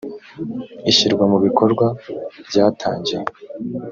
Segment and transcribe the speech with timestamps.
[0.91, 1.85] ishyirwa mubikorwa
[2.47, 3.17] ryatangiye.